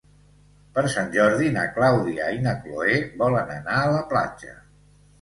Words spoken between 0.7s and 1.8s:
Per Sant Jordi na